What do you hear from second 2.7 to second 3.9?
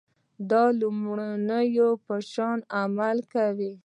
عمل وکړئ.